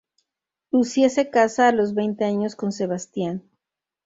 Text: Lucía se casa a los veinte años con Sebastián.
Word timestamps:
Lucía 0.71 1.09
se 1.11 1.29
casa 1.29 1.67
a 1.67 1.71
los 1.71 1.93
veinte 1.93 2.25
años 2.25 2.55
con 2.55 2.71
Sebastián. 2.71 3.43